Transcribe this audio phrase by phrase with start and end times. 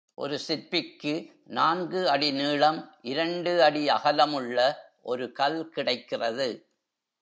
[0.13, 1.13] ஒரு சிற்பிக்கு
[1.43, 2.79] நான்கு அடி நீளம்,
[3.01, 4.57] இரண்டு அடி அகலம் உள்ள
[5.01, 6.69] ஒரு கல் கிடைக்கிறது.